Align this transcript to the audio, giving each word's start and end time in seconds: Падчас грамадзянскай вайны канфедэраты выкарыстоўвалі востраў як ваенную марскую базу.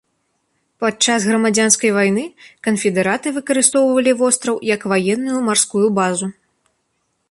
Падчас 0.83 1.27
грамадзянскай 1.31 1.91
вайны 1.99 2.23
канфедэраты 2.69 3.27
выкарыстоўвалі 3.37 4.11
востраў 4.23 4.55
як 4.75 4.81
ваенную 4.97 5.39
марскую 5.51 5.87
базу. 6.01 6.27